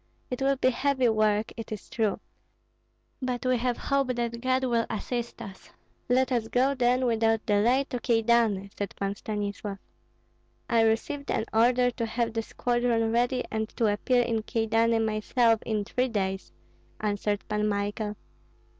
[0.31, 2.19] It will be heavy work, it is true.
[3.21, 5.69] But we have hope that God will assist us."
[6.09, 9.77] "Let us go, then, without delay to Kyedani," said Pan Stanislav.
[10.67, 15.61] "I received an order to have the squadron ready and to appear in Kyedani myself
[15.67, 16.51] in three days,"
[16.99, 18.15] answered Pan Michael.